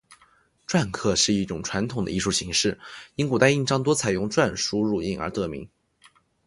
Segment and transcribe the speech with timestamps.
[0.65, 2.79] 篆刻是一种传统的艺术形式，
[3.13, 5.69] 因古代印章多采用篆书入印而得名。